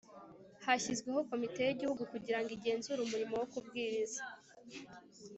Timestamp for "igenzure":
2.57-2.99